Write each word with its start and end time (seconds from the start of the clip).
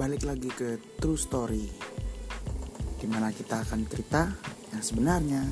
balik 0.00 0.24
lagi 0.24 0.48
ke 0.48 0.80
True 0.96 1.20
Story 1.20 1.60
di 2.96 3.04
mana 3.04 3.28
kita 3.36 3.60
akan 3.68 3.84
cerita 3.84 4.32
yang 4.72 4.80
sebenarnya. 4.80 5.42